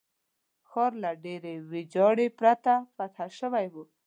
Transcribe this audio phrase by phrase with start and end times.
[0.69, 3.83] ښار له ډېرې ویجاړۍ پرته فتح شوی وو.